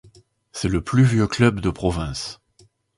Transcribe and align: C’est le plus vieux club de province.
C’est 0.51 0.67
le 0.69 0.83
plus 0.83 1.03
vieux 1.03 1.27
club 1.27 1.59
de 1.59 1.69
province. 1.69 2.41